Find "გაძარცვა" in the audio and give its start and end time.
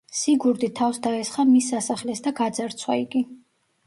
2.39-2.97